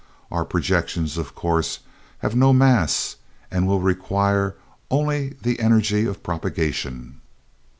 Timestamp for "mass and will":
2.53-3.81